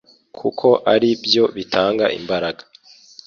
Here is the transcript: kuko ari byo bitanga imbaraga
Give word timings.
kuko 0.37 0.67
ari 0.93 1.09
byo 1.23 1.43
bitanga 1.55 2.05
imbaraga 2.19 2.63